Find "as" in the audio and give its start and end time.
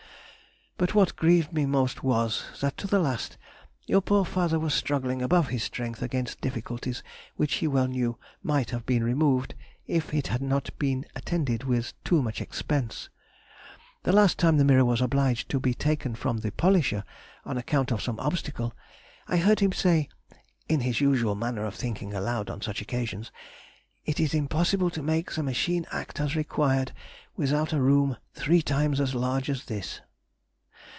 26.19-26.35, 28.99-29.13, 29.47-29.65